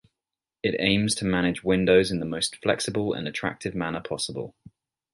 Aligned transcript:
It 0.63 0.75
aims 0.79 1.13
to 1.17 1.25
manage 1.25 1.63
windows 1.63 2.09
in 2.09 2.19
the 2.19 2.25
most 2.25 2.55
flexible 2.63 3.13
and 3.13 3.27
attractive 3.27 3.75
manner 3.75 4.01
possible. 4.01 4.55